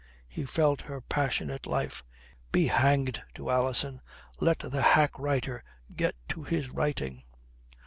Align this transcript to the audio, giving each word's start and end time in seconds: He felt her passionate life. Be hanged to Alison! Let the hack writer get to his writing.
He 0.27 0.45
felt 0.45 0.81
her 0.81 0.99
passionate 0.99 1.67
life. 1.67 2.03
Be 2.51 2.65
hanged 2.65 3.21
to 3.35 3.51
Alison! 3.51 4.01
Let 4.39 4.57
the 4.57 4.81
hack 4.81 5.19
writer 5.19 5.63
get 5.95 6.15
to 6.29 6.41
his 6.43 6.71
writing. 6.71 7.21